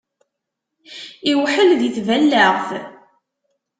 [1.31, 2.69] Iwḥel di tballaɣt.